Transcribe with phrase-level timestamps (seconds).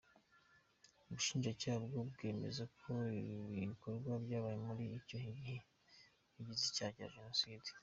[1.05, 2.91] Ubushinjacyaha bwo bwemeza ko
[3.63, 5.55] ibikorwa byabaye muri icyo gihe
[6.33, 7.67] bigize icyaha cya jenoside.